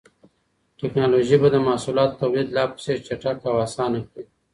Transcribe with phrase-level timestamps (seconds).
[0.79, 4.23] ټکنالوژي به د محصولاتو توليد لا پسې چټک او اسانه کړي.